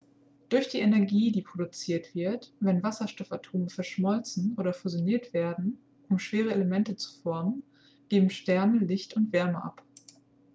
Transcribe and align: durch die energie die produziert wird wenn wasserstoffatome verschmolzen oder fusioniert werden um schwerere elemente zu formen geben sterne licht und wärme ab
durch 0.49 0.67
die 0.69 0.79
energie 0.79 1.31
die 1.31 1.43
produziert 1.43 2.15
wird 2.15 2.51
wenn 2.59 2.81
wasserstoffatome 2.81 3.69
verschmolzen 3.69 4.55
oder 4.57 4.73
fusioniert 4.73 5.31
werden 5.31 5.77
um 6.09 6.17
schwerere 6.17 6.55
elemente 6.55 6.95
zu 6.95 7.21
formen 7.21 7.61
geben 8.09 8.31
sterne 8.31 8.79
licht 8.79 9.15
und 9.15 9.31
wärme 9.31 9.63
ab 9.63 9.83